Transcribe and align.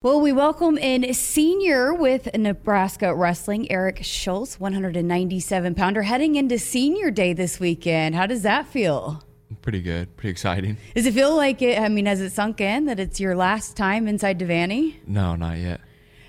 Well, 0.00 0.20
we 0.20 0.30
welcome 0.30 0.78
in 0.78 1.12
senior 1.12 1.92
with 1.92 2.32
Nebraska 2.36 3.12
Wrestling, 3.12 3.68
Eric 3.68 3.98
Schultz, 4.04 4.60
197 4.60 5.74
pounder, 5.74 6.02
heading 6.02 6.36
into 6.36 6.56
senior 6.56 7.10
day 7.10 7.32
this 7.32 7.58
weekend. 7.58 8.14
How 8.14 8.24
does 8.24 8.42
that 8.42 8.68
feel? 8.68 9.24
Pretty 9.60 9.82
good, 9.82 10.16
pretty 10.16 10.30
exciting. 10.30 10.76
Does 10.94 11.04
it 11.04 11.14
feel 11.14 11.34
like 11.34 11.62
it? 11.62 11.80
I 11.80 11.88
mean, 11.88 12.06
has 12.06 12.20
it 12.20 12.30
sunk 12.30 12.60
in 12.60 12.84
that 12.84 13.00
it's 13.00 13.18
your 13.18 13.34
last 13.34 13.76
time 13.76 14.06
inside 14.06 14.38
Devaney? 14.38 14.98
No, 15.04 15.34
not 15.34 15.58
yet. 15.58 15.80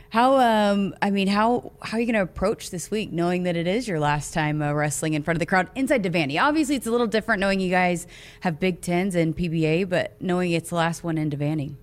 How 0.10 0.38
um 0.40 0.96
I 1.04 1.12
mean 1.12 1.28
how 1.28 1.72
how 1.84 1.98
are 1.98 2.00
you 2.00 2.08
going 2.08 2.16
to 2.16 2.24
approach 2.24 2.72
this 2.72 2.90
week 2.90 3.12
knowing 3.12 3.44
that 3.44 3.56
it 3.56 3.68
is 3.68 3.88
your 3.88 4.00
last 4.00 4.34
time 4.34 4.64
uh, 4.64 4.74
wrestling 4.74 5.14
in 5.14 5.22
front 5.22 5.36
of 5.36 5.40
the 5.42 5.46
crowd 5.46 5.70
inside 5.76 6.02
Devaney? 6.02 6.42
Obviously 6.42 6.76
it's 6.76 6.88
a 6.88 6.92
little 6.92 7.06
different 7.06 7.40
knowing 7.40 7.60
you 7.60 7.70
guys 7.70 8.08
have 8.40 8.60
Big 8.60 8.82
10s 8.82 9.14
and 9.14 9.38
PBA, 9.38 9.88
but 9.88 10.20
knowing 10.20 10.54
it's 10.54 10.70
the 10.70 10.76
last 10.76 11.04
one 11.04 11.20
in 11.20 11.30
Devaney. 11.30 11.76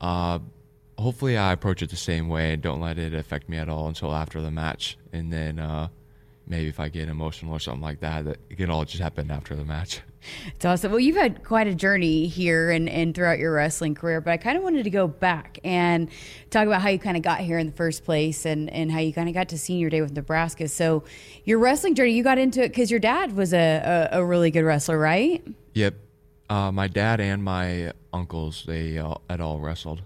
Uh 0.00 0.40
hopefully 1.02 1.36
I 1.36 1.52
approach 1.52 1.82
it 1.82 1.90
the 1.90 1.96
same 1.96 2.28
way 2.28 2.52
and 2.52 2.62
don't 2.62 2.80
let 2.80 2.98
it 2.98 3.12
affect 3.12 3.48
me 3.48 3.58
at 3.58 3.68
all 3.68 3.88
until 3.88 4.14
after 4.14 4.40
the 4.40 4.50
match. 4.50 4.96
And 5.12 5.32
then 5.32 5.58
uh, 5.58 5.88
maybe 6.46 6.68
if 6.68 6.80
I 6.80 6.88
get 6.88 7.08
emotional 7.08 7.52
or 7.52 7.60
something 7.60 7.82
like 7.82 8.00
that, 8.00 8.24
that 8.24 8.38
it 8.48 8.56
can 8.56 8.70
all 8.70 8.84
just 8.84 9.02
happen 9.02 9.30
after 9.30 9.54
the 9.54 9.64
match. 9.64 10.00
It's 10.54 10.64
awesome. 10.64 10.92
Well, 10.92 11.00
you've 11.00 11.16
had 11.16 11.42
quite 11.42 11.66
a 11.66 11.74
journey 11.74 12.28
here 12.28 12.70
and, 12.70 12.88
and 12.88 13.12
throughout 13.12 13.40
your 13.40 13.52
wrestling 13.52 13.96
career, 13.96 14.20
but 14.20 14.30
I 14.30 14.36
kind 14.36 14.56
of 14.56 14.62
wanted 14.62 14.84
to 14.84 14.90
go 14.90 15.08
back 15.08 15.58
and 15.64 16.08
talk 16.48 16.64
about 16.64 16.80
how 16.80 16.90
you 16.90 17.00
kind 17.00 17.16
of 17.16 17.24
got 17.24 17.40
here 17.40 17.58
in 17.58 17.66
the 17.66 17.72
first 17.72 18.04
place 18.04 18.46
and, 18.46 18.70
and 18.70 18.92
how 18.92 19.00
you 19.00 19.12
kind 19.12 19.28
of 19.28 19.34
got 19.34 19.48
to 19.48 19.58
senior 19.58 19.90
day 19.90 20.00
with 20.00 20.12
Nebraska. 20.12 20.68
So, 20.68 21.02
your 21.42 21.58
wrestling 21.58 21.96
journey, 21.96 22.12
you 22.12 22.22
got 22.22 22.38
into 22.38 22.62
it 22.62 22.68
because 22.68 22.88
your 22.88 23.00
dad 23.00 23.34
was 23.34 23.52
a, 23.52 24.10
a, 24.12 24.20
a, 24.20 24.24
really 24.24 24.52
good 24.52 24.62
wrestler, 24.62 24.96
right? 24.96 25.44
Yep. 25.74 25.94
Uh, 26.48 26.70
my 26.70 26.86
dad 26.86 27.20
and 27.20 27.42
my 27.42 27.92
uncles, 28.12 28.62
they 28.64 28.98
uh, 28.98 29.16
had 29.28 29.40
all 29.40 29.58
wrestled. 29.58 30.02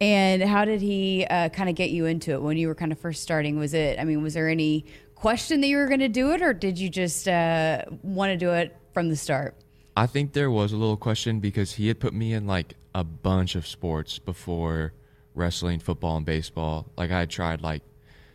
And 0.00 0.42
how 0.42 0.64
did 0.64 0.80
he 0.80 1.24
uh, 1.24 1.48
kind 1.50 1.68
of 1.68 1.76
get 1.76 1.90
you 1.90 2.06
into 2.06 2.32
it 2.32 2.42
when 2.42 2.56
you 2.56 2.68
were 2.68 2.74
kind 2.74 2.92
of 2.92 2.98
first 2.98 3.22
starting? 3.22 3.58
Was 3.58 3.74
it, 3.74 3.98
I 3.98 4.04
mean, 4.04 4.22
was 4.22 4.34
there 4.34 4.48
any 4.48 4.84
question 5.14 5.60
that 5.60 5.68
you 5.68 5.76
were 5.76 5.86
going 5.86 6.00
to 6.00 6.08
do 6.08 6.32
it, 6.32 6.42
or 6.42 6.52
did 6.52 6.78
you 6.78 6.88
just 6.88 7.28
uh, 7.28 7.82
want 8.02 8.30
to 8.30 8.36
do 8.36 8.50
it 8.50 8.76
from 8.92 9.08
the 9.08 9.16
start? 9.16 9.54
I 9.96 10.06
think 10.06 10.32
there 10.32 10.50
was 10.50 10.72
a 10.72 10.76
little 10.76 10.96
question 10.96 11.40
because 11.40 11.74
he 11.74 11.88
had 11.88 12.00
put 12.00 12.12
me 12.12 12.32
in 12.32 12.46
like 12.46 12.74
a 12.94 13.04
bunch 13.04 13.54
of 13.54 13.66
sports 13.66 14.18
before 14.18 14.92
wrestling, 15.34 15.78
football, 15.78 16.16
and 16.16 16.26
baseball. 16.26 16.86
Like 16.96 17.10
I 17.10 17.20
had 17.20 17.30
tried 17.30 17.62
like 17.62 17.82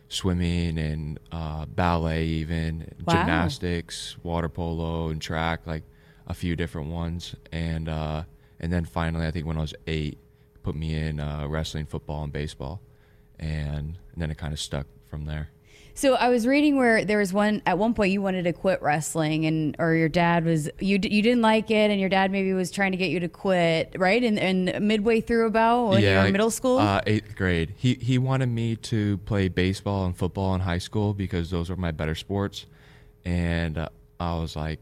swimming 0.08 0.78
and 0.78 1.18
uh, 1.30 1.66
ballet, 1.66 2.24
even 2.24 2.92
wow. 3.06 3.14
gymnastics, 3.14 4.16
water 4.22 4.48
polo, 4.48 5.08
and 5.08 5.20
track, 5.20 5.66
like 5.66 5.82
a 6.26 6.34
few 6.34 6.56
different 6.56 6.88
ones. 6.88 7.34
And 7.52 7.88
uh, 7.88 8.24
and 8.58 8.72
then 8.72 8.84
finally, 8.84 9.26
I 9.26 9.30
think 9.30 9.46
when 9.46 9.56
I 9.56 9.60
was 9.60 9.74
eight, 9.86 10.18
put 10.62 10.74
me 10.74 10.94
in 10.94 11.20
uh, 11.20 11.46
wrestling, 11.48 11.86
football, 11.86 12.24
and 12.24 12.32
baseball, 12.32 12.80
and, 13.38 13.98
and 14.12 14.16
then 14.16 14.30
it 14.30 14.38
kind 14.38 14.52
of 14.52 14.60
stuck 14.60 14.86
from 15.06 15.24
there. 15.24 15.50
So 15.94 16.14
I 16.14 16.28
was 16.28 16.46
reading 16.46 16.76
where 16.76 17.04
there 17.04 17.18
was 17.18 17.32
one 17.32 17.60
at 17.66 17.76
one 17.76 17.94
point 17.94 18.12
you 18.12 18.22
wanted 18.22 18.44
to 18.44 18.52
quit 18.52 18.80
wrestling, 18.80 19.44
and 19.44 19.76
or 19.78 19.94
your 19.94 20.08
dad 20.08 20.44
was 20.44 20.70
you 20.78 20.98
you 21.02 21.20
didn't 21.20 21.42
like 21.42 21.70
it, 21.70 21.90
and 21.90 22.00
your 22.00 22.08
dad 22.08 22.30
maybe 22.30 22.52
was 22.52 22.70
trying 22.70 22.92
to 22.92 22.96
get 22.96 23.10
you 23.10 23.20
to 23.20 23.28
quit, 23.28 23.94
right? 23.98 24.22
And, 24.22 24.38
and 24.38 24.86
midway 24.86 25.20
through 25.20 25.46
about 25.46 25.88
when 25.88 26.02
yeah, 26.02 26.12
you 26.12 26.18
were 26.20 26.26
in 26.26 26.32
middle 26.32 26.50
school, 26.50 26.78
uh, 26.78 27.02
eighth 27.06 27.36
grade, 27.36 27.74
he 27.76 27.94
he 27.94 28.16
wanted 28.18 28.48
me 28.48 28.76
to 28.76 29.18
play 29.18 29.48
baseball 29.48 30.06
and 30.06 30.16
football 30.16 30.54
in 30.54 30.62
high 30.62 30.78
school 30.78 31.12
because 31.12 31.50
those 31.50 31.68
were 31.68 31.76
my 31.76 31.90
better 31.90 32.14
sports, 32.14 32.66
and 33.24 33.76
uh, 33.76 33.88
I 34.18 34.38
was 34.38 34.56
like, 34.56 34.78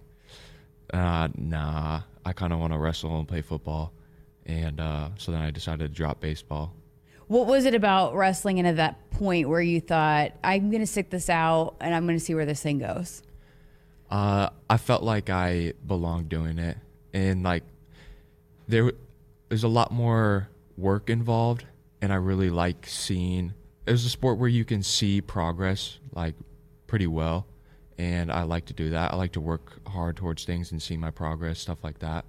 uh, 0.92 1.28
nah, 1.36 2.02
I 2.24 2.32
kind 2.32 2.52
of 2.52 2.60
want 2.60 2.74
to 2.74 2.78
wrestle 2.78 3.18
and 3.18 3.26
play 3.26 3.40
football 3.42 3.92
and 4.48 4.80
uh, 4.80 5.10
so 5.18 5.30
then 5.30 5.42
I 5.42 5.50
decided 5.50 5.90
to 5.90 5.94
drop 5.94 6.20
baseball. 6.20 6.72
What 7.28 7.46
was 7.46 7.66
it 7.66 7.74
about 7.74 8.16
wrestling 8.16 8.58
and 8.58 8.66
at 8.66 8.76
that 8.76 9.10
point 9.10 9.50
where 9.50 9.60
you 9.60 9.80
thought, 9.80 10.32
I'm 10.42 10.70
going 10.70 10.80
to 10.80 10.86
stick 10.86 11.10
this 11.10 11.28
out 11.28 11.76
and 11.78 11.94
I'm 11.94 12.06
going 12.06 12.18
to 12.18 12.24
see 12.24 12.34
where 12.34 12.46
this 12.46 12.62
thing 12.62 12.78
goes? 12.78 13.22
Uh, 14.10 14.48
I 14.70 14.78
felt 14.78 15.02
like 15.02 15.28
I 15.28 15.74
belonged 15.86 16.30
doing 16.30 16.58
it. 16.58 16.78
And 17.12 17.42
like, 17.42 17.64
there, 18.66 18.92
there's 19.50 19.64
a 19.64 19.68
lot 19.68 19.92
more 19.92 20.48
work 20.78 21.10
involved. 21.10 21.66
And 22.00 22.14
I 22.14 22.16
really 22.16 22.48
like 22.48 22.86
seeing, 22.86 23.52
It 23.86 23.92
was 23.92 24.06
a 24.06 24.10
sport 24.10 24.38
where 24.38 24.48
you 24.48 24.64
can 24.64 24.82
see 24.82 25.20
progress 25.20 25.98
like 26.14 26.34
pretty 26.86 27.06
well. 27.06 27.46
And 27.98 28.32
I 28.32 28.44
like 28.44 28.64
to 28.66 28.72
do 28.72 28.88
that. 28.90 29.12
I 29.12 29.16
like 29.16 29.32
to 29.32 29.40
work 29.40 29.86
hard 29.86 30.16
towards 30.16 30.44
things 30.44 30.72
and 30.72 30.80
see 30.80 30.96
my 30.96 31.10
progress, 31.10 31.58
stuff 31.58 31.84
like 31.84 31.98
that. 31.98 32.24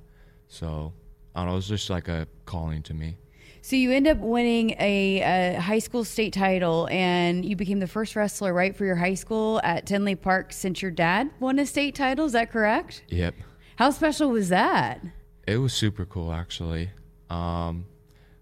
So 0.50 0.91
I 1.39 1.44
don't 1.44 1.47
know. 1.50 1.53
It 1.53 1.55
was 1.55 1.67
just 1.69 1.89
like 1.89 2.09
a 2.09 2.27
calling 2.45 2.83
to 2.83 2.94
me. 2.94 3.16
So 3.61 3.75
you 3.75 3.91
end 3.91 4.07
up 4.07 4.17
winning 4.17 4.72
a, 4.79 5.22
a, 5.55 5.59
high 5.59 5.79
school 5.79 6.03
state 6.03 6.33
title, 6.33 6.88
and 6.91 7.45
you 7.45 7.55
became 7.55 7.79
the 7.79 7.88
first 7.88 8.16
wrestler, 8.16 8.53
right, 8.53 8.75
for 8.75 8.83
your 8.83 8.95
high 8.95 9.13
school 9.13 9.61
at 9.63 9.85
Tinley 9.85 10.16
Park 10.16 10.51
since 10.51 10.81
your 10.81 10.91
dad 10.91 11.29
won 11.39 11.59
a 11.59 11.66
state 11.66 11.95
title. 11.95 12.25
Is 12.25 12.33
that 12.33 12.51
correct? 12.51 13.03
Yep. 13.07 13.35
How 13.78 13.91
special 13.91 14.29
was 14.29 14.49
that? 14.49 15.01
It 15.47 15.57
was 15.57 15.73
super 15.73 16.05
cool, 16.05 16.33
actually. 16.33 16.89
Um, 17.29 17.85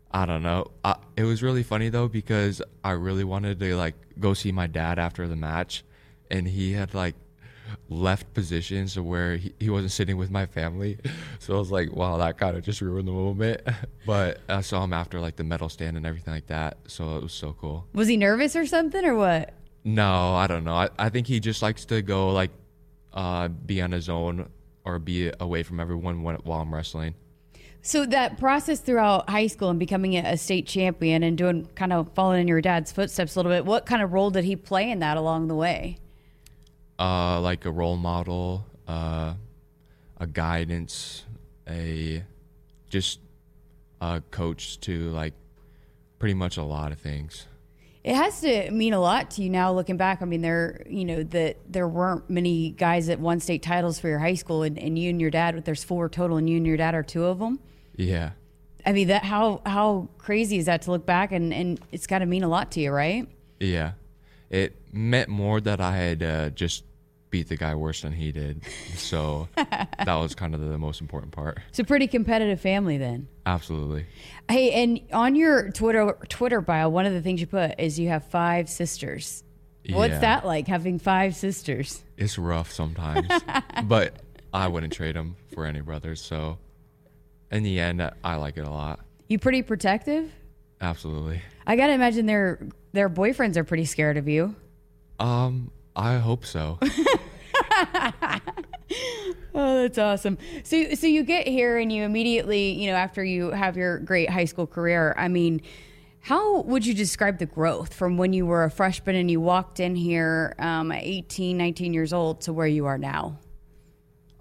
I 0.10 0.26
don't 0.26 0.42
know. 0.42 0.72
I, 0.84 0.96
it 1.16 1.24
was 1.24 1.44
really 1.44 1.64
funny 1.64 1.90
though 1.90 2.08
because 2.08 2.62
I 2.84 2.92
really 2.92 3.24
wanted 3.24 3.60
to 3.60 3.76
like 3.76 3.96
go 4.20 4.34
see 4.34 4.52
my 4.52 4.66
dad 4.66 4.98
after 4.98 5.28
the 5.28 5.36
match, 5.36 5.84
and 6.32 6.48
he 6.48 6.74
had 6.74 6.94
like 6.96 7.16
left 7.90 8.34
positions 8.34 9.00
where 9.00 9.38
he, 9.38 9.54
he 9.60 9.70
wasn't 9.70 9.92
sitting 9.92 10.18
with 10.18 10.32
my 10.32 10.46
family. 10.46 10.98
So 11.40 11.56
I 11.56 11.60
was 11.60 11.72
like, 11.72 11.94
wow, 11.94 12.18
that 12.18 12.38
kind 12.38 12.58
of 12.58 12.64
just 12.64 12.82
ruined 12.82 13.08
the 13.08 13.12
moment. 13.14 13.62
But 14.06 14.40
I 14.50 14.62
saw 14.62 14.84
him 14.84 14.92
after 14.92 15.20
like 15.20 15.36
the 15.36 15.44
medal 15.44 15.70
stand 15.70 15.96
and 15.96 16.06
everything 16.06 16.34
like 16.34 16.48
that. 16.48 16.78
So 16.88 17.18
it 17.18 17.24
was 17.24 17.32
so 17.34 17.56
cool. 17.60 17.86
Was 17.94 18.08
he 18.08 18.18
nervous 18.18 18.56
or 18.56 18.66
something 18.66 19.06
or 19.06 19.16
what? 19.16 19.54
No, 19.84 20.36
I 20.36 20.48
don't 20.48 20.64
know. 20.64 20.74
I, 20.74 20.90
I 20.98 21.10
think 21.10 21.28
he 21.28 21.40
just 21.40 21.62
likes 21.62 21.86
to 21.86 22.02
go 22.02 22.32
like 22.32 22.52
uh, 23.14 23.48
be 23.48 23.82
on 23.82 23.92
his 23.92 24.10
own 24.10 24.50
or 24.84 25.00
be 25.00 25.32
away 25.40 25.64
from 25.64 25.80
everyone 25.80 26.24
when, 26.24 26.36
while 26.38 26.62
I'm 26.62 26.74
wrestling. 26.74 27.16
So 27.82 28.06
that 28.08 28.38
process 28.38 28.80
throughout 28.80 29.30
high 29.30 29.48
school 29.48 29.70
and 29.70 29.80
becoming 29.80 30.18
a 30.18 30.36
state 30.38 30.68
champion 30.68 31.24
and 31.24 31.38
doing 31.38 31.68
kind 31.76 31.94
of 31.94 32.12
following 32.14 32.42
in 32.42 32.48
your 32.48 32.62
dad's 32.62 32.92
footsteps 32.92 33.36
a 33.36 33.40
little 33.40 33.52
bit, 33.52 33.66
what 33.66 33.86
kind 33.86 34.02
of 34.02 34.12
role 34.12 34.30
did 34.30 34.44
he 34.44 34.56
play 34.56 34.90
in 34.92 35.00
that 35.00 35.16
along 35.16 35.48
the 35.48 35.56
way? 35.56 35.98
Uh, 37.00 37.40
like 37.42 37.66
a 37.66 37.72
role 37.72 37.98
model, 37.98 38.66
uh, 38.88 39.34
a 40.20 40.28
guidance, 40.28 41.26
a 41.70 42.24
just 42.90 43.20
a 44.02 44.22
coach 44.32 44.80
to 44.82 45.10
like 45.10 45.34
pretty 46.20 46.34
much 46.34 46.58
a 46.58 46.64
lot 46.64 46.92
of 46.92 47.00
things. 47.00 47.48
It 48.04 48.16
has 48.16 48.40
to 48.42 48.72
mean 48.72 48.94
a 48.94 49.02
lot 49.02 49.32
to 49.32 49.44
you 49.44 49.50
now 49.50 49.74
looking 49.74 49.98
back. 49.98 50.22
I 50.22 50.26
mean, 50.26 50.42
there, 50.42 50.82
you 50.90 51.04
know, 51.04 51.24
that 51.24 51.58
there 51.68 51.90
weren't 51.90 52.30
many 52.30 52.70
guys 52.70 53.08
that 53.08 53.20
won 53.20 53.42
state 53.42 53.62
titles 53.62 54.00
for 54.00 54.08
your 54.08 54.20
high 54.20 54.36
school, 54.36 54.64
and, 54.64 54.80
and 54.80 54.98
you 54.98 55.10
and 55.10 55.20
your 55.20 55.30
dad, 55.30 55.66
there's 55.66 55.84
four 55.84 56.08
total, 56.08 56.38
and 56.38 56.50
you 56.50 56.56
and 56.56 56.66
your 56.66 56.78
dad 56.78 56.96
are 56.96 57.04
two 57.04 57.26
of 57.26 57.40
them. 57.40 57.60
Yeah. 57.98 58.32
I 58.86 58.94
mean, 58.94 59.10
that 59.10 59.26
how 59.26 59.62
how 59.66 60.08
crazy 60.18 60.58
is 60.58 60.68
that 60.68 60.84
to 60.84 60.92
look 60.92 61.06
back 61.06 61.34
and 61.34 61.54
and 61.54 61.82
it's 61.92 62.08
got 62.08 62.20
to 62.20 62.26
mean 62.26 62.44
a 62.44 62.48
lot 62.48 62.72
to 62.72 62.80
you, 62.80 62.92
right? 62.92 63.28
Yeah, 63.60 63.94
it 64.50 64.78
meant 64.94 65.30
more 65.30 65.60
that 65.62 65.82
I 65.82 65.96
had 65.96 66.24
uh, 66.24 66.50
just 66.52 66.84
beat 67.30 67.50
the 67.50 67.58
guy 67.58 67.76
worse 67.76 68.02
than 68.02 68.14
he 68.14 68.32
did. 68.32 68.62
So 68.96 69.48
that 69.56 70.16
was 70.16 70.34
kind 70.36 70.54
of 70.54 70.62
the 70.62 70.78
most 70.78 71.02
important 71.02 71.34
part. 71.34 71.60
It's 71.70 71.80
a 71.80 71.84
pretty 71.84 72.08
competitive 72.08 72.62
family 72.62 72.98
then. 72.98 73.28
Absolutely. 73.46 74.06
Hey, 74.50 74.72
and 74.84 75.02
on 75.14 75.36
your 75.36 75.72
Twitter 75.72 76.18
Twitter 76.30 76.62
bio, 76.62 76.90
one 76.90 77.06
of 77.06 77.14
the 77.14 77.22
things 77.22 77.42
you 77.42 77.48
put 77.48 77.80
is 77.80 78.00
you 78.00 78.10
have 78.10 78.26
five 78.26 78.70
sisters. 78.70 79.44
What's 79.90 80.12
yeah. 80.12 80.20
that 80.20 80.46
like 80.46 80.68
having 80.68 81.00
five 81.00 81.36
sisters? 81.36 82.04
It's 82.18 82.38
rough 82.38 82.72
sometimes, 82.72 83.30
but 83.86 84.16
I 84.54 84.68
wouldn't 84.68 84.92
trade 84.94 85.16
them 85.16 85.38
for 85.54 85.66
any 85.66 85.80
brothers. 85.82 86.22
So 86.22 86.58
in 87.52 87.64
the 87.64 87.80
end, 87.80 88.02
I 88.24 88.36
like 88.36 88.58
it 88.58 88.66
a 88.66 88.70
lot. 88.70 89.00
You 89.30 89.40
pretty 89.40 89.62
protective? 89.62 90.32
Absolutely. 90.80 91.42
I 91.66 91.76
gotta 91.76 91.94
imagine 91.94 92.26
their 92.26 92.68
their 92.94 93.10
boyfriends 93.10 93.58
are 93.58 93.64
pretty 93.64 93.86
scared 93.86 94.18
of 94.18 94.28
you. 94.28 94.56
Um, 95.20 95.72
I 95.96 96.18
hope 96.18 96.46
so. 96.46 96.80
oh, 99.56 99.82
that's 99.82 99.98
awesome. 99.98 100.38
So, 100.64 100.94
so 100.96 101.08
you 101.08 101.24
get 101.24 101.48
here 101.48 101.78
and 101.78 101.92
you 101.92 102.04
immediately, 102.04 102.72
you 102.72 102.88
know, 102.90 102.96
after 102.96 103.24
you 103.24 103.52
have 103.52 103.78
your 103.78 104.00
great 104.00 104.30
high 104.30 104.46
school 104.46 104.68
career, 104.68 105.14
I 105.18 105.28
mean, 105.28 105.62
how 106.20 106.62
would 106.62 106.86
you 106.86 106.94
describe 106.94 107.40
the 107.40 107.46
growth 107.46 107.94
from 107.94 108.18
when 108.18 108.34
you 108.34 108.46
were 108.46 108.64
a 108.64 108.72
freshman 108.72 109.16
and 109.16 109.30
you 109.32 109.40
walked 109.40 109.80
in 109.80 109.96
here 109.96 110.56
um, 110.60 110.92
at 110.92 111.04
18, 111.04 111.58
19 111.58 111.94
years 111.94 112.14
old 112.14 112.42
to 112.42 112.54
where 112.54 112.68
you 112.68 112.86
are 112.86 112.98
now? 112.98 113.40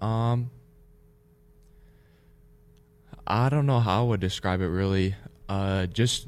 Um, 0.01 0.51
I 3.25 3.49
don't 3.49 3.65
know 3.65 3.79
how 3.79 4.03
I 4.03 4.07
would 4.07 4.19
describe 4.19 4.61
it 4.61 4.67
really. 4.67 5.15
Uh, 5.49 5.85
just 5.85 6.27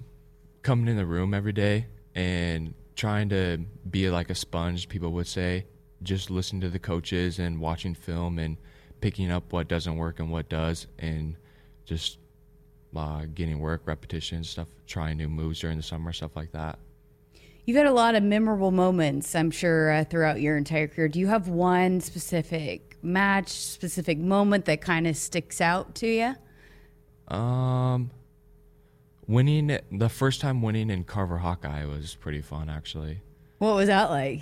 coming 0.61 0.87
in 0.87 0.97
the 0.97 1.05
room 1.05 1.33
every 1.33 1.53
day 1.53 1.87
and 2.15 2.73
trying 2.95 3.29
to 3.29 3.59
be 3.89 4.09
like 4.09 4.29
a 4.29 4.35
sponge, 4.35 4.89
people 4.89 5.11
would 5.11 5.27
say, 5.27 5.65
just 6.03 6.29
listening 6.29 6.61
to 6.61 6.69
the 6.69 6.79
coaches 6.79 7.39
and 7.39 7.59
watching 7.59 7.93
film 7.93 8.39
and 8.39 8.57
picking 9.01 9.31
up 9.31 9.53
what 9.53 9.67
doesn't 9.67 9.95
work 9.95 10.19
and 10.19 10.31
what 10.31 10.49
does, 10.49 10.87
and 10.97 11.35
just 11.85 12.17
uh, 12.95 13.25
getting 13.33 13.59
work, 13.59 13.81
repetition, 13.85 14.43
stuff, 14.43 14.67
trying 14.87 15.17
new 15.17 15.29
moves 15.29 15.59
during 15.59 15.77
the 15.77 15.83
summer, 15.83 16.11
stuff 16.11 16.35
like 16.35 16.51
that. 16.51 16.77
You've 17.65 17.77
had 17.77 17.85
a 17.85 17.93
lot 17.93 18.15
of 18.15 18.23
memorable 18.23 18.71
moments, 18.71 19.35
I'm 19.35 19.51
sure, 19.51 19.91
uh, 19.91 20.03
throughout 20.03 20.41
your 20.41 20.57
entire 20.57 20.87
career. 20.87 21.07
Do 21.07 21.19
you 21.19 21.27
have 21.27 21.47
one 21.47 22.01
specific 22.01 22.97
match, 23.01 23.49
specific 23.49 24.17
moment 24.17 24.65
that 24.65 24.81
kind 24.81 25.05
of 25.05 25.15
sticks 25.15 25.61
out 25.61 25.95
to 25.95 26.07
you? 26.07 27.35
Um, 27.35 28.09
winning 29.29 29.77
the 29.91 30.09
first 30.09 30.41
time 30.41 30.61
winning 30.61 30.89
in 30.89 31.03
Carver 31.05 31.37
Hawkeye 31.37 31.85
was 31.85 32.15
pretty 32.15 32.41
fun, 32.41 32.69
actually. 32.69 33.21
What 33.59 33.75
was 33.75 33.87
that 33.87 34.09
like? 34.09 34.41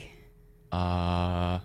Uh, 0.71 1.59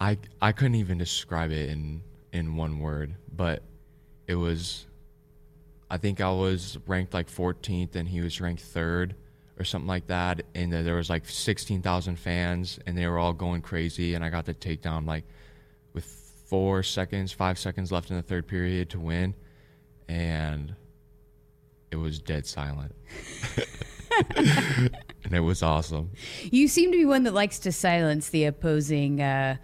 I 0.00 0.18
I 0.40 0.52
couldn't 0.52 0.76
even 0.76 0.96
describe 0.96 1.50
it 1.50 1.68
in 1.68 2.02
in 2.32 2.56
one 2.56 2.78
word, 2.78 3.14
but 3.34 3.62
it 4.26 4.36
was. 4.36 4.86
I 5.90 5.98
think 5.98 6.22
I 6.22 6.30
was 6.30 6.78
ranked 6.86 7.12
like 7.12 7.28
14th, 7.28 7.96
and 7.96 8.08
he 8.08 8.22
was 8.22 8.40
ranked 8.40 8.62
third, 8.62 9.14
or 9.58 9.64
something 9.64 9.88
like 9.88 10.06
that. 10.06 10.40
And 10.54 10.72
there 10.72 10.94
was 10.94 11.10
like 11.10 11.28
16,000 11.28 12.18
fans, 12.18 12.78
and 12.86 12.96
they 12.96 13.06
were 13.06 13.18
all 13.18 13.34
going 13.34 13.60
crazy. 13.60 14.14
And 14.14 14.24
I 14.24 14.30
got 14.30 14.46
the 14.46 14.54
takedown 14.54 15.06
like 15.06 15.24
with 15.92 16.06
four 16.46 16.82
seconds, 16.82 17.30
five 17.32 17.58
seconds 17.58 17.92
left 17.92 18.10
in 18.10 18.16
the 18.16 18.22
third 18.22 18.46
period 18.46 18.88
to 18.90 19.00
win, 19.00 19.34
and 20.12 20.74
it 21.90 21.96
was 21.96 22.18
dead 22.18 22.46
silent. 22.46 22.94
and 24.36 25.32
it 25.32 25.40
was 25.40 25.62
awesome. 25.62 26.10
You 26.42 26.68
seem 26.68 26.92
to 26.92 26.98
be 26.98 27.06
one 27.06 27.22
that 27.22 27.32
likes 27.32 27.58
to 27.60 27.72
silence 27.72 28.28
the 28.28 28.44
opposing 28.44 29.22
uh, 29.22 29.56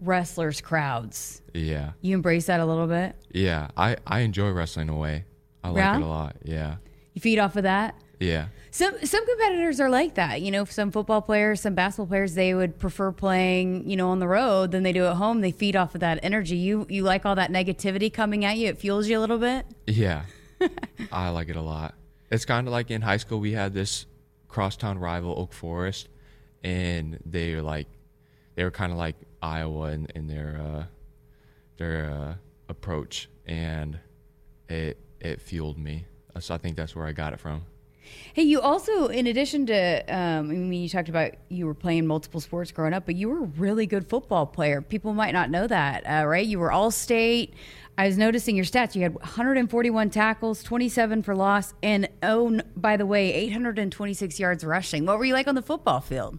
wrestlers' 0.00 0.60
crowds. 0.60 1.42
Yeah. 1.54 1.92
You 2.02 2.14
embrace 2.14 2.46
that 2.46 2.60
a 2.60 2.64
little 2.66 2.86
bit? 2.86 3.16
Yeah. 3.32 3.68
I, 3.76 3.96
I 4.06 4.20
enjoy 4.20 4.50
wrestling 4.50 4.88
away. 4.88 5.24
I 5.64 5.70
like 5.70 5.78
Yeah? 5.78 5.96
it 5.96 6.02
a 6.02 6.06
lot. 6.06 6.36
Yeah. 6.44 6.76
You 7.14 7.20
feed 7.20 7.40
off 7.40 7.56
of 7.56 7.64
that? 7.64 7.96
Yeah. 8.20 8.46
Some 8.76 9.06
some 9.06 9.24
competitors 9.24 9.80
are 9.80 9.88
like 9.88 10.16
that. 10.16 10.42
You 10.42 10.50
know, 10.50 10.66
some 10.66 10.90
football 10.90 11.22
players, 11.22 11.62
some 11.62 11.74
basketball 11.74 12.08
players, 12.08 12.34
they 12.34 12.52
would 12.52 12.78
prefer 12.78 13.10
playing, 13.10 13.88
you 13.88 13.96
know, 13.96 14.10
on 14.10 14.18
the 14.18 14.28
road 14.28 14.70
than 14.70 14.82
they 14.82 14.92
do 14.92 15.06
at 15.06 15.14
home. 15.14 15.40
They 15.40 15.50
feed 15.50 15.76
off 15.76 15.94
of 15.94 16.02
that 16.02 16.20
energy. 16.22 16.58
You 16.58 16.84
you 16.90 17.02
like 17.02 17.24
all 17.24 17.34
that 17.36 17.50
negativity 17.50 18.12
coming 18.12 18.44
at 18.44 18.58
you. 18.58 18.68
It 18.68 18.76
fuels 18.76 19.08
you 19.08 19.18
a 19.18 19.20
little 19.20 19.38
bit. 19.38 19.64
Yeah. 19.86 20.24
I 21.10 21.30
like 21.30 21.48
it 21.48 21.56
a 21.56 21.62
lot. 21.62 21.94
It's 22.30 22.44
kind 22.44 22.66
of 22.66 22.72
like 22.72 22.90
in 22.90 23.00
high 23.00 23.16
school, 23.16 23.40
we 23.40 23.52
had 23.52 23.72
this 23.72 24.04
crosstown 24.46 24.98
rival, 24.98 25.34
Oak 25.38 25.54
Forest, 25.54 26.10
and 26.62 27.18
they 27.24 27.54
were 27.54 27.62
like, 27.62 27.86
they 28.56 28.64
were 28.64 28.70
kind 28.70 28.92
of 28.92 28.98
like 28.98 29.16
Iowa 29.40 29.92
in, 29.92 30.06
in 30.14 30.26
their, 30.26 30.60
uh, 30.62 30.84
their, 31.78 32.10
uh, 32.10 32.34
approach. 32.68 33.30
And 33.46 33.98
it, 34.68 34.98
it 35.18 35.40
fueled 35.40 35.78
me. 35.78 36.04
So 36.40 36.54
I 36.54 36.58
think 36.58 36.76
that's 36.76 36.94
where 36.94 37.06
I 37.06 37.12
got 37.12 37.32
it 37.32 37.40
from. 37.40 37.62
Hey, 38.34 38.42
you 38.42 38.60
also, 38.60 39.06
in 39.06 39.26
addition 39.26 39.66
to, 39.66 40.04
um, 40.08 40.50
I 40.50 40.54
mean, 40.54 40.82
you 40.82 40.88
talked 40.88 41.08
about 41.08 41.32
you 41.48 41.66
were 41.66 41.74
playing 41.74 42.06
multiple 42.06 42.40
sports 42.40 42.72
growing 42.72 42.92
up, 42.92 43.06
but 43.06 43.14
you 43.14 43.28
were 43.28 43.44
a 43.44 43.46
really 43.46 43.86
good 43.86 44.08
football 44.08 44.46
player. 44.46 44.82
People 44.82 45.14
might 45.14 45.32
not 45.32 45.50
know 45.50 45.66
that, 45.66 46.04
uh, 46.04 46.26
right? 46.26 46.46
You 46.46 46.58
were 46.58 46.72
all 46.72 46.90
state. 46.90 47.54
I 47.98 48.06
was 48.06 48.18
noticing 48.18 48.56
your 48.56 48.66
stats. 48.66 48.94
You 48.94 49.02
had 49.02 49.14
141 49.14 50.10
tackles, 50.10 50.62
27 50.62 51.22
for 51.22 51.34
loss, 51.34 51.72
and 51.82 52.08
oh, 52.22 52.60
by 52.76 52.96
the 52.98 53.06
way, 53.06 53.32
826 53.32 54.38
yards 54.38 54.64
rushing. 54.64 55.06
What 55.06 55.18
were 55.18 55.24
you 55.24 55.32
like 55.32 55.48
on 55.48 55.54
the 55.54 55.62
football 55.62 56.00
field? 56.00 56.38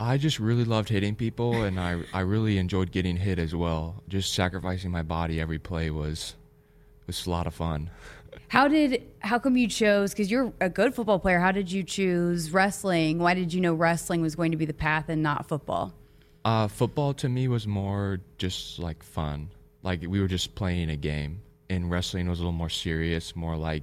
I 0.00 0.16
just 0.16 0.38
really 0.38 0.64
loved 0.64 0.88
hitting 0.88 1.16
people, 1.16 1.62
and 1.62 1.78
I, 1.78 2.00
I 2.14 2.20
really 2.20 2.56
enjoyed 2.56 2.92
getting 2.92 3.16
hit 3.16 3.38
as 3.38 3.54
well. 3.54 4.02
Just 4.08 4.32
sacrificing 4.32 4.90
my 4.90 5.02
body 5.02 5.40
every 5.40 5.58
play 5.58 5.90
was, 5.90 6.34
was 7.06 7.26
a 7.26 7.30
lot 7.30 7.46
of 7.46 7.54
fun. 7.54 7.90
How 8.48 8.68
did 8.68 9.02
how 9.20 9.38
come 9.38 9.56
you 9.56 9.68
chose 9.68 10.12
because 10.12 10.30
you're 10.30 10.52
a 10.60 10.70
good 10.70 10.94
football 10.94 11.18
player? 11.18 11.38
How 11.38 11.52
did 11.52 11.70
you 11.70 11.82
choose 11.82 12.50
wrestling? 12.50 13.18
Why 13.18 13.34
did 13.34 13.52
you 13.52 13.60
know 13.60 13.74
wrestling 13.74 14.22
was 14.22 14.36
going 14.36 14.52
to 14.52 14.56
be 14.56 14.64
the 14.64 14.72
path 14.72 15.08
and 15.08 15.22
not 15.22 15.48
football? 15.48 15.92
Uh, 16.44 16.68
football 16.68 17.12
to 17.14 17.28
me 17.28 17.48
was 17.48 17.66
more 17.66 18.20
just 18.38 18.78
like 18.78 19.02
fun. 19.02 19.50
Like 19.82 20.02
we 20.06 20.20
were 20.20 20.28
just 20.28 20.54
playing 20.54 20.90
a 20.90 20.96
game, 20.96 21.42
and 21.68 21.90
wrestling 21.90 22.28
was 22.28 22.38
a 22.38 22.42
little 22.42 22.52
more 22.52 22.70
serious, 22.70 23.36
more 23.36 23.56
like 23.56 23.82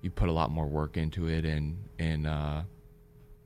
you 0.00 0.10
put 0.10 0.28
a 0.28 0.32
lot 0.32 0.50
more 0.50 0.66
work 0.66 0.96
into 0.96 1.28
it, 1.28 1.44
and 1.44 1.76
and 1.98 2.26
uh, 2.26 2.62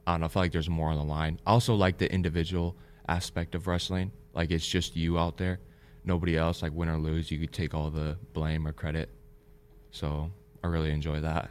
I 0.07 0.13
don't 0.13 0.21
know. 0.21 0.27
I 0.27 0.29
feel 0.29 0.43
like 0.43 0.53
there's 0.53 0.71
more 0.71 0.91
on 0.91 0.97
the 0.97 1.05
line. 1.05 1.41
I 1.47 1.51
also 1.51 1.75
like 1.75 1.99
the 1.99 2.13
individual 2.13 2.77
aspect 3.09 3.55
of 3.55 3.67
wrestling. 3.67 4.13
Like 4.35 4.51
it's 4.51 4.67
just 4.67 4.97
you 4.97 5.19
out 5.19 5.37
there, 5.37 5.61
nobody 6.05 6.37
else. 6.37 6.63
Like 6.63 6.73
win 6.73 6.89
or 6.89 6.99
lose, 6.99 7.31
you 7.31 7.39
could 7.39 7.53
take 7.53 7.75
all 7.75 7.91
the 7.91 8.17
blame 8.33 8.67
or 8.67 8.73
credit. 8.73 9.11
So 9.95 10.31
I 10.63 10.67
really 10.67 10.91
enjoy 10.91 11.21
that. 11.21 11.51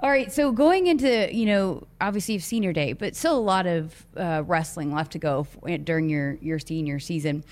All 0.00 0.10
right, 0.10 0.32
so 0.32 0.52
going 0.52 0.86
into 0.88 1.32
you 1.34 1.46
know 1.46 1.86
obviously 2.00 2.34
you've 2.34 2.44
senior 2.44 2.72
day, 2.72 2.92
but 2.92 3.14
still 3.16 3.38
a 3.38 3.40
lot 3.40 3.66
of 3.66 4.06
uh, 4.16 4.42
wrestling 4.44 4.92
left 4.92 5.12
to 5.12 5.18
go 5.18 5.46
f- 5.64 5.84
during 5.84 6.08
your 6.08 6.36
your 6.40 6.58
senior 6.58 6.98
season. 6.98 7.44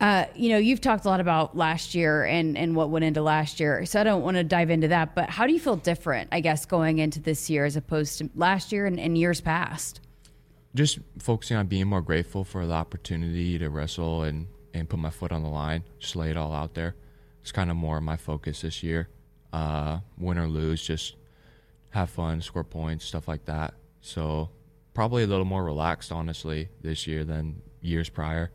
Uh, 0.00 0.24
you 0.34 0.48
know 0.48 0.58
you've 0.58 0.80
talked 0.80 1.04
a 1.04 1.08
lot 1.08 1.20
about 1.20 1.56
last 1.56 1.94
year 1.94 2.24
and 2.24 2.58
and 2.58 2.74
what 2.74 2.90
went 2.90 3.04
into 3.04 3.22
last 3.22 3.60
year, 3.60 3.84
so 3.86 4.00
I 4.00 4.04
don't 4.04 4.22
want 4.22 4.36
to 4.36 4.44
dive 4.44 4.70
into 4.70 4.88
that. 4.88 5.14
But 5.14 5.30
how 5.30 5.46
do 5.46 5.52
you 5.52 5.60
feel 5.60 5.76
different? 5.76 6.28
I 6.32 6.40
guess 6.40 6.66
going 6.66 6.98
into 6.98 7.20
this 7.20 7.48
year 7.48 7.64
as 7.64 7.76
opposed 7.76 8.18
to 8.18 8.28
last 8.34 8.72
year 8.72 8.86
and, 8.86 8.98
and 8.98 9.16
years 9.16 9.40
past. 9.40 10.00
just 10.74 10.98
focusing 11.18 11.56
on 11.56 11.66
being 11.68 11.86
more 11.86 12.02
grateful 12.02 12.42
for 12.44 12.66
the 12.66 12.74
opportunity 12.74 13.58
to 13.58 13.70
wrestle 13.70 14.22
and, 14.24 14.48
and 14.74 14.88
put 14.88 14.98
my 14.98 15.10
foot 15.10 15.30
on 15.32 15.42
the 15.42 15.48
line, 15.48 15.84
just 16.00 16.16
lay 16.16 16.30
it 16.30 16.36
all 16.36 16.52
out 16.52 16.74
there. 16.74 16.94
It's 17.42 17.52
kind 17.52 17.70
of 17.70 17.76
more 17.76 18.00
my 18.00 18.16
focus 18.16 18.62
this 18.62 18.82
year. 18.82 19.08
Uh, 19.54 20.00
win 20.18 20.36
or 20.36 20.48
lose, 20.48 20.82
just 20.82 21.14
have 21.90 22.10
fun, 22.10 22.40
score 22.40 22.64
points, 22.64 23.04
stuff 23.04 23.28
like 23.28 23.44
that. 23.44 23.72
So 24.00 24.50
probably 24.94 25.22
a 25.22 25.28
little 25.28 25.44
more 25.44 25.62
relaxed, 25.62 26.10
honestly, 26.10 26.70
this 26.82 27.06
year 27.06 27.22
than 27.22 27.62
years 27.80 28.08
prior. 28.08 28.50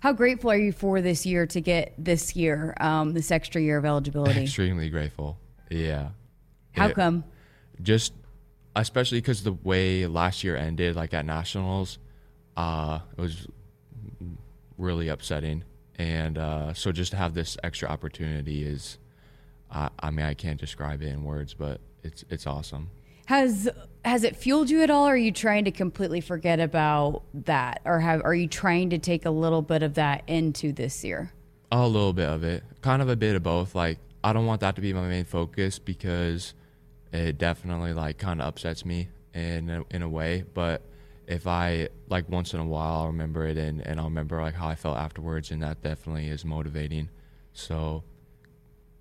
How 0.00 0.12
grateful 0.12 0.50
are 0.50 0.56
you 0.56 0.72
for 0.72 1.00
this 1.00 1.24
year 1.24 1.46
to 1.46 1.60
get 1.60 1.94
this 1.96 2.34
year, 2.34 2.74
um, 2.80 3.12
this 3.12 3.30
extra 3.30 3.62
year 3.62 3.78
of 3.78 3.84
eligibility? 3.92 4.42
Extremely 4.42 4.90
grateful. 4.90 5.38
Yeah. 5.70 6.08
How 6.72 6.88
It- 6.88 6.96
come? 6.96 7.22
just 7.80 8.12
especially 8.76 9.18
because 9.18 9.42
the 9.44 9.52
way 9.52 10.06
last 10.08 10.42
year 10.44 10.56
ended 10.56 10.94
like 10.96 11.14
at 11.14 11.24
nationals 11.24 11.98
uh 12.58 12.98
it 13.16 13.20
was 13.20 13.46
really 14.76 15.08
upsetting 15.08 15.64
and 15.96 16.36
uh 16.36 16.74
so 16.74 16.92
just 16.92 17.10
to 17.12 17.16
have 17.16 17.32
this 17.32 17.56
extra 17.64 17.88
opportunity 17.88 18.62
is 18.64 18.98
uh, 19.70 19.88
i 20.00 20.10
mean 20.10 20.26
i 20.26 20.34
can't 20.34 20.60
describe 20.60 21.02
it 21.02 21.08
in 21.08 21.24
words 21.24 21.54
but 21.54 21.80
it's 22.02 22.24
it's 22.30 22.46
awesome. 22.46 22.90
Has 23.26 23.68
has 24.04 24.24
it 24.24 24.36
fueled 24.36 24.70
you 24.70 24.82
at 24.82 24.90
all? 24.90 25.06
Or 25.06 25.12
are 25.12 25.16
you 25.16 25.32
trying 25.32 25.64
to 25.66 25.70
completely 25.70 26.20
forget 26.20 26.58
about 26.58 27.22
that, 27.34 27.80
or 27.84 28.00
have 28.00 28.22
are 28.24 28.34
you 28.34 28.46
trying 28.46 28.90
to 28.90 28.98
take 28.98 29.24
a 29.24 29.30
little 29.30 29.62
bit 29.62 29.82
of 29.82 29.94
that 29.94 30.22
into 30.26 30.72
this 30.72 31.04
year? 31.04 31.32
a 31.72 31.86
little 31.86 32.12
bit 32.12 32.28
of 32.28 32.42
it. 32.42 32.64
Kind 32.80 33.00
of 33.00 33.08
a 33.08 33.14
bit 33.14 33.36
of 33.36 33.42
both. 33.42 33.74
Like 33.74 33.98
i 34.22 34.32
don't 34.32 34.44
want 34.44 34.60
that 34.60 34.74
to 34.76 34.82
be 34.82 34.92
my 34.92 35.06
main 35.06 35.24
focus 35.24 35.78
because 35.78 36.52
it 37.12 37.38
definitely 37.38 37.92
like 37.92 38.18
kind 38.18 38.40
of 38.40 38.48
upsets 38.48 38.84
me 38.84 39.08
in 39.34 39.70
a, 39.70 39.84
in 39.90 40.02
a 40.02 40.08
way. 40.08 40.44
But 40.52 40.82
if 41.28 41.46
i 41.46 41.88
like 42.08 42.28
once 42.28 42.54
in 42.54 42.58
a 42.60 42.64
while 42.64 43.02
i'll 43.02 43.06
remember 43.06 43.46
it 43.46 43.56
and, 43.56 43.86
and 43.86 44.00
i'll 44.00 44.06
remember 44.06 44.40
like 44.40 44.54
how 44.54 44.66
i 44.66 44.74
felt 44.74 44.96
afterwards 44.98 45.52
and 45.52 45.62
that 45.62 45.80
definitely 45.80 46.26
is 46.26 46.44
motivating. 46.44 47.08
So 47.52 48.02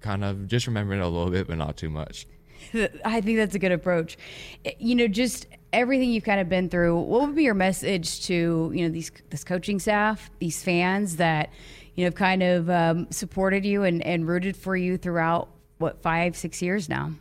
kind 0.01 0.23
of 0.23 0.47
just 0.47 0.67
remembering 0.67 0.99
a 1.01 1.07
little 1.07 1.29
bit 1.31 1.47
but 1.47 1.57
not 1.57 1.75
too 1.77 1.89
much 1.89 2.25
I 3.05 3.21
think 3.21 3.37
that's 3.37 3.55
a 3.55 3.59
good 3.59 3.71
approach. 3.71 4.17
Eh, 4.65 4.73
You 4.79 4.93
know, 4.95 5.07
just 5.07 5.47
everything 5.71 6.11
you've 6.11 6.25
kind 6.25 6.41
of 6.41 6.49
been 6.49 6.67
through. 6.69 6.99
What 6.99 7.21
would 7.21 7.35
be 7.35 7.43
your 7.43 7.53
message 7.53 8.25
to 8.25 8.71
you 8.75 8.83
know 8.85 8.89
these 8.89 9.11
this 9.29 9.45
coaching 9.45 9.79
staff, 9.79 10.29
these 10.39 10.61
fans 10.61 11.15
that 11.15 11.51
you 11.95 12.03
know 12.03 12.07
have 12.07 12.15
kind 12.15 12.43
of 12.43 12.69
um, 12.69 13.07
supported 13.11 13.65
you 13.65 13.83
and, 13.83 14.05
and 14.05 14.27
rooted 14.27 14.57
for 14.57 14.75
you 14.75 14.97
throughout 14.97 15.49
what 15.77 16.01
five 16.01 16.35
six 16.35 16.61
years 16.61 16.89
now? 16.89 17.11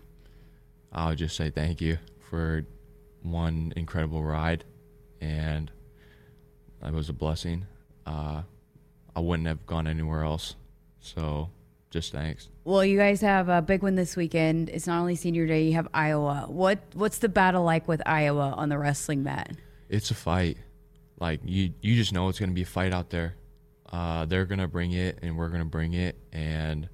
i'll 0.93 1.15
just 1.15 1.37
say 1.37 1.51
thank 1.51 1.81
you 1.81 1.99
for 2.31 2.65
one 3.23 3.73
incredible 3.77 4.25
ride 4.25 4.65
and 5.21 5.71
it 6.85 6.93
was 6.93 7.09
a 7.09 7.13
blessing 7.13 7.67
uh, 8.07 8.43
i 9.15 9.21
wouldn't 9.21 9.47
have 9.47 9.65
gone 9.67 9.87
anywhere 9.87 10.25
else 10.25 10.57
so 11.01 11.51
just 11.91 12.13
thanks 12.13 12.49
Well, 12.65 12.85
you 12.85 12.99
guys 12.99 13.21
have 13.23 13.49
a 13.49 13.63
big 13.63 13.83
one 13.83 13.95
this 13.95 14.15
weekend. 14.17 14.69
It's 14.69 14.87
not 14.87 15.01
only 15.01 15.17
senior 15.17 15.47
day; 15.47 15.65
you 15.65 15.73
have 15.73 15.89
Iowa. 15.95 16.45
What 16.49 16.81
what's 16.95 17.19
the 17.19 17.29
battle 17.29 17.65
like 17.65 17.89
with 17.89 18.03
Iowa 18.07 18.53
on 18.57 18.69
the 18.69 18.79
wrestling 18.79 19.23
mat? 19.23 19.53
it's 19.89 20.11
a 20.11 20.15
fight. 20.15 20.59
Like 21.19 21.41
you, 21.45 21.73
you 21.81 21.95
just 21.97 22.13
know 22.13 22.29
it's 22.29 22.39
gonna 22.39 22.53
be 22.53 22.63
a 22.63 22.67
fight 22.67 22.93
out 22.93 23.11
there. 23.11 23.35
Uh, 23.91 24.27
they're 24.27 24.45
gonna 24.45 24.69
bring 24.69 24.93
it, 24.93 25.19
and 25.23 25.37
we're 25.37 25.49
gonna 25.49 25.65
bring 25.65 25.95
it. 25.95 26.17
And 26.33 26.89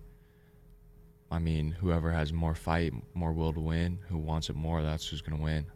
I 1.30 1.40
mean, 1.40 1.72
whoever 1.72 2.12
has 2.12 2.32
more 2.32 2.54
fight, 2.54 2.92
more 3.14 3.32
will 3.32 3.52
to 3.52 3.60
win, 3.60 3.98
who 4.08 4.18
wants 4.18 4.48
it 4.48 4.54
more, 4.54 4.80
that's 4.82 5.08
who's 5.08 5.20
gonna 5.22 5.42
win. 5.42 5.66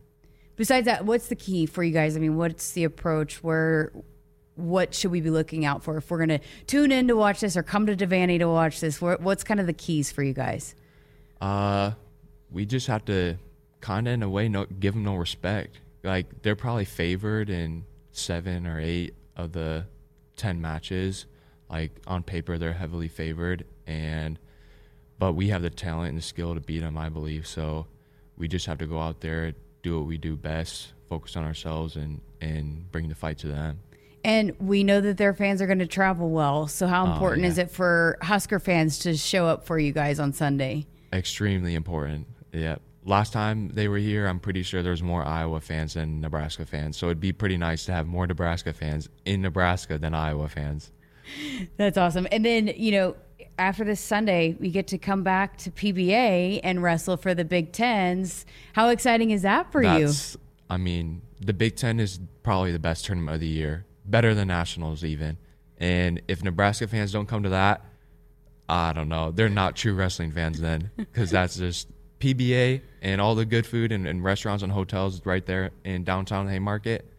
Besides 0.54 0.86
that, 0.86 1.04
what's 1.04 1.26
the 1.28 1.36
key 1.36 1.66
for 1.66 1.82
you 1.82 1.92
guys? 1.92 2.16
I 2.16 2.20
mean, 2.20 2.36
what's 2.36 2.72
the 2.72 2.84
approach? 2.84 3.42
Where 3.42 3.92
what 4.58 4.92
should 4.92 5.12
we 5.12 5.20
be 5.20 5.30
looking 5.30 5.64
out 5.64 5.84
for 5.84 5.96
if 5.96 6.10
we're 6.10 6.18
going 6.18 6.40
to 6.40 6.40
tune 6.66 6.90
in 6.90 7.08
to 7.08 7.16
watch 7.16 7.40
this 7.40 7.56
or 7.56 7.62
come 7.62 7.86
to 7.86 7.96
Devaney 7.96 8.38
to 8.40 8.46
watch 8.46 8.80
this? 8.80 9.00
What's 9.00 9.44
kind 9.44 9.60
of 9.60 9.66
the 9.66 9.72
keys 9.72 10.10
for 10.10 10.22
you 10.22 10.32
guys? 10.32 10.74
Uh, 11.40 11.92
we 12.50 12.66
just 12.66 12.88
have 12.88 13.04
to 13.06 13.36
kind 13.80 14.08
of 14.08 14.14
in 14.14 14.22
a 14.22 14.28
way 14.28 14.48
no, 14.48 14.66
give 14.66 14.94
them 14.94 15.04
no 15.04 15.14
respect. 15.14 15.78
Like 16.02 16.42
they're 16.42 16.56
probably 16.56 16.84
favored 16.84 17.50
in 17.50 17.84
seven 18.10 18.66
or 18.66 18.80
eight 18.80 19.14
of 19.36 19.52
the 19.52 19.86
ten 20.36 20.60
matches. 20.60 21.26
Like 21.70 21.92
on 22.06 22.22
paper, 22.22 22.58
they're 22.58 22.72
heavily 22.72 23.08
favored, 23.08 23.64
and 23.86 24.38
but 25.18 25.34
we 25.34 25.48
have 25.48 25.62
the 25.62 25.70
talent 25.70 26.10
and 26.10 26.18
the 26.18 26.22
skill 26.22 26.54
to 26.54 26.60
beat 26.60 26.80
them, 26.80 26.96
I 26.96 27.10
believe. 27.10 27.46
So 27.46 27.86
we 28.36 28.48
just 28.48 28.66
have 28.66 28.78
to 28.78 28.86
go 28.86 28.98
out 28.98 29.20
there, 29.20 29.52
do 29.82 29.98
what 29.98 30.06
we 30.06 30.16
do 30.16 30.34
best, 30.34 30.92
focus 31.08 31.36
on 31.36 31.44
ourselves, 31.44 31.96
and 31.96 32.20
and 32.40 32.90
bring 32.90 33.08
the 33.08 33.14
fight 33.14 33.38
to 33.38 33.48
them. 33.48 33.80
And 34.24 34.54
we 34.58 34.84
know 34.84 35.00
that 35.00 35.16
their 35.16 35.32
fans 35.32 35.62
are 35.62 35.66
going 35.66 35.78
to 35.78 35.86
travel 35.86 36.30
well. 36.30 36.66
So 36.66 36.86
how 36.86 37.06
oh, 37.06 37.12
important 37.12 37.44
oh, 37.44 37.46
yeah. 37.46 37.52
is 37.52 37.58
it 37.58 37.70
for 37.70 38.18
Husker 38.22 38.58
fans 38.58 38.98
to 39.00 39.16
show 39.16 39.46
up 39.46 39.64
for 39.64 39.78
you 39.78 39.92
guys 39.92 40.18
on 40.18 40.32
Sunday? 40.32 40.86
Extremely 41.12 41.74
important. 41.74 42.26
Yeah. 42.52 42.76
Last 43.04 43.32
time 43.32 43.70
they 43.70 43.88
were 43.88 43.98
here, 43.98 44.26
I'm 44.26 44.40
pretty 44.40 44.62
sure 44.62 44.82
there 44.82 44.90
was 44.90 45.02
more 45.02 45.24
Iowa 45.24 45.60
fans 45.60 45.94
than 45.94 46.20
Nebraska 46.20 46.66
fans. 46.66 46.96
So 46.96 47.06
it'd 47.06 47.20
be 47.20 47.32
pretty 47.32 47.56
nice 47.56 47.86
to 47.86 47.92
have 47.92 48.06
more 48.06 48.26
Nebraska 48.26 48.72
fans 48.72 49.08
in 49.24 49.40
Nebraska 49.40 49.98
than 49.98 50.14
Iowa 50.14 50.48
fans. 50.48 50.92
That's 51.76 51.96
awesome. 51.96 52.26
And 52.30 52.44
then, 52.44 52.68
you 52.68 52.92
know, 52.92 53.16
after 53.58 53.84
this 53.84 54.00
Sunday, 54.00 54.56
we 54.60 54.70
get 54.70 54.86
to 54.88 54.98
come 54.98 55.22
back 55.22 55.56
to 55.58 55.70
PBA 55.70 56.60
and 56.62 56.82
wrestle 56.82 57.16
for 57.16 57.34
the 57.34 57.44
Big 57.44 57.72
Tens. 57.72 58.46
How 58.72 58.88
exciting 58.88 59.30
is 59.30 59.42
that 59.42 59.72
for 59.72 59.82
That's, 59.82 60.34
you? 60.34 60.40
I 60.70 60.76
mean, 60.76 61.22
the 61.40 61.52
Big 61.52 61.76
Ten 61.76 62.00
is 62.00 62.20
probably 62.42 62.72
the 62.72 62.78
best 62.78 63.04
tournament 63.04 63.34
of 63.34 63.40
the 63.40 63.48
year, 63.48 63.84
better 64.10 64.34
than 64.34 64.48
nationals 64.48 65.04
even. 65.04 65.36
And 65.78 66.22
if 66.28 66.42
Nebraska 66.42 66.88
fans 66.88 67.12
don't 67.12 67.26
come 67.26 67.42
to 67.44 67.50
that, 67.50 67.84
I 68.68 68.92
don't 68.92 69.08
know. 69.08 69.30
They're 69.30 69.48
not 69.48 69.76
true 69.76 69.94
wrestling 69.94 70.32
fans 70.32 70.60
then, 70.60 70.90
because 70.96 71.30
that's 71.30 71.56
just 71.56 71.88
PBA 72.20 72.82
and 73.00 73.20
all 73.20 73.34
the 73.34 73.44
good 73.44 73.66
food 73.66 73.92
and, 73.92 74.06
and 74.06 74.22
restaurants 74.22 74.62
and 74.62 74.72
hotels 74.72 75.24
right 75.24 75.44
there 75.46 75.70
in 75.84 76.04
downtown 76.04 76.48
Haymarket. 76.48 77.10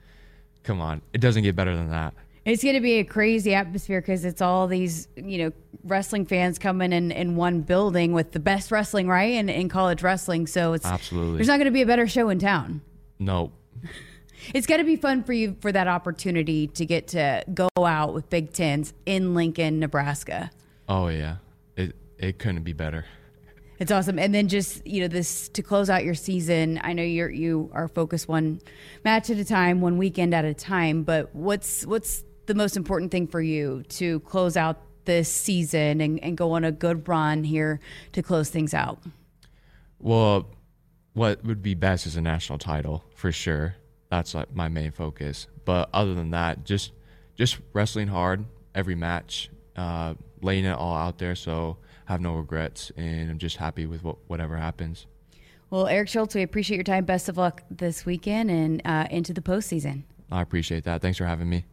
Come 0.64 0.82
on, 0.82 1.02
it 1.14 1.22
doesn't 1.22 1.44
get 1.44 1.56
better 1.56 1.76
than 1.76 1.90
that. 1.90 2.14
It's 2.46 2.64
going 2.64 2.76
to 2.76 2.82
be 2.82 3.00
a 3.00 3.04
crazy 3.04 3.54
atmosphere 3.54 4.02
because 4.02 4.26
it's 4.26 4.42
all 4.42 4.68
these, 4.68 5.08
you 5.16 5.38
know, 5.38 5.52
wrestling 5.84 6.26
fans 6.26 6.58
coming 6.58 6.92
in 6.92 7.12
in 7.12 7.36
one 7.36 7.62
building 7.62 8.14
with 8.14 8.32
the 8.32 8.40
best 8.40 8.72
wrestling, 8.72 9.08
right? 9.08 9.34
In, 9.34 9.50
in 9.50 9.70
college 9.70 10.02
wrestling. 10.02 10.48
So 10.48 10.74
it's 10.74 10.86
absolutely 10.86 11.38
there's 11.38 11.48
not 11.48 11.58
going 11.58 11.66
to 11.66 11.72
be 11.72 11.82
a 11.82 11.86
better 11.86 12.08
show 12.08 12.30
in 12.30 12.40
town. 12.40 12.82
No. 13.20 13.52
It's 14.54 14.68
got 14.68 14.78
to 14.78 14.84
be 14.84 14.96
fun 14.96 15.24
for 15.24 15.34
you 15.34 15.56
for 15.62 15.72
that 15.72 15.88
opportunity 15.88 16.68
to 16.68 16.86
get 16.86 17.10
to 17.10 17.44
go 17.54 17.70
out 17.78 18.14
with 18.14 18.30
Big 18.30 18.54
Tens 18.54 18.94
in 19.06 19.34
Lincoln, 19.34 19.80
Nebraska. 19.80 20.52
Oh 20.88 21.08
yeah, 21.08 21.38
it 21.76 21.96
it 22.18 22.40
couldn't 22.40 22.64
be 22.64 22.74
better. 22.74 23.06
It's 23.80 23.94
awesome. 23.94 24.20
And 24.20 24.36
then 24.36 24.50
just, 24.50 24.86
you 24.86 25.02
know, 25.02 25.08
this 25.08 25.48
to 25.50 25.62
close 25.62 25.90
out 25.90 26.04
your 26.04 26.14
season, 26.14 26.82
I 26.84 26.92
know 26.92 27.04
you're 27.04 27.30
you 27.30 27.72
are 27.74 27.88
focused 27.88 28.28
one 28.28 28.62
match 29.06 29.30
at 29.30 29.38
a 29.38 29.46
time, 29.46 29.80
one 29.80 29.98
weekend 29.98 30.34
at 30.34 30.44
a 30.44 30.54
time, 30.54 31.04
but 31.04 31.34
what's 31.34 31.86
what's 31.86 32.26
the 32.46 32.56
most 32.56 32.76
important 32.76 33.12
thing 33.12 33.28
for 33.28 33.42
you 33.42 33.84
to 33.90 34.20
close 34.22 34.58
out 34.58 34.82
this 35.06 35.32
season 35.32 36.02
and, 36.02 36.22
and 36.22 36.38
go 36.38 36.52
on 36.52 36.66
a 36.66 36.72
good 36.72 37.08
run 37.08 37.44
here 37.44 37.80
to 38.12 38.22
close 38.22 38.50
things 38.50 38.74
out? 38.74 39.00
Well, 39.98 40.50
what 41.14 41.44
would 41.46 41.62
be 41.62 41.74
best 41.74 42.06
is 42.06 42.18
a 42.18 42.22
national 42.22 42.60
title 42.60 43.06
for 43.16 43.32
sure. 43.32 43.76
That's 44.10 44.34
like 44.34 44.54
my 44.54 44.68
main 44.68 44.92
focus. 44.92 45.48
But 45.66 45.90
other 45.94 46.14
than 46.14 46.32
that, 46.32 46.66
just 46.66 46.92
just 47.36 47.60
wrestling 47.74 48.08
hard 48.08 48.46
every 48.76 48.96
match, 48.96 49.50
uh, 49.76 50.16
laying 50.42 50.66
it 50.66 50.78
all 50.78 50.96
out 50.96 51.18
there. 51.18 51.36
So 51.36 51.78
have 52.06 52.22
no 52.22 52.34
regrets, 52.36 52.92
and 52.98 53.30
I'm 53.30 53.38
just 53.38 53.58
happy 53.58 53.86
with 53.86 54.04
what, 54.04 54.18
whatever 54.28 54.58
happens. 54.58 55.06
Well, 55.70 55.88
Eric 55.88 56.10
Schultz, 56.10 56.34
we 56.34 56.42
appreciate 56.42 56.78
your 56.78 56.84
time. 56.84 57.06
Best 57.06 57.30
of 57.30 57.38
luck 57.38 57.64
this 57.70 58.06
weekend 58.06 58.50
and 58.50 58.82
uh, 58.84 59.08
into 59.12 59.34
the 59.34 59.42
postseason. 59.42 60.04
I 60.32 60.42
appreciate 60.42 60.84
that. 60.86 61.02
Thanks 61.02 61.20
for 61.20 61.26
having 61.26 61.48
me. 61.48 61.66